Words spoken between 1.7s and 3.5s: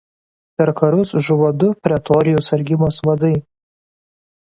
Pretorijų sargybos vadai.